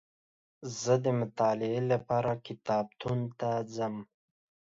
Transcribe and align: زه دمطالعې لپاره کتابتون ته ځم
زه 0.81 0.93
دمطالعې 1.05 1.81
لپاره 1.91 2.31
کتابتون 2.45 3.19
ته 3.39 3.49
ځم 3.73 3.95